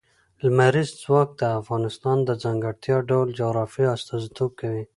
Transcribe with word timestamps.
لمریز 0.43 0.89
ځواک 1.03 1.29
د 1.41 1.43
افغانستان 1.61 2.17
د 2.25 2.29
ځانګړي 2.43 2.95
ډول 3.09 3.27
جغرافیه 3.39 3.87
استازیتوب 3.97 4.51
کوي. 4.61 4.83